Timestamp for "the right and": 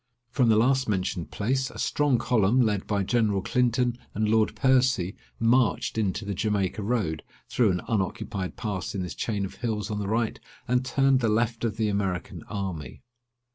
9.99-10.83